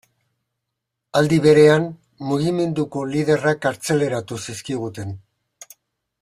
[1.19, 1.85] Aldi berean,
[2.31, 5.15] mugimenduko liderrak kartzelaratu zizkiguten.